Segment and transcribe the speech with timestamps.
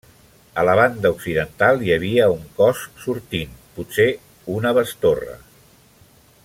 [0.61, 4.09] A la banda occidental hi havia un cos sortint, potser
[4.59, 5.41] una bestorre.